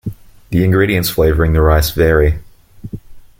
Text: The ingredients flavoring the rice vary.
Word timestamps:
The 0.49 0.63
ingredients 0.63 1.11
flavoring 1.11 1.53
the 1.53 1.61
rice 1.61 1.91
vary. 1.91 2.39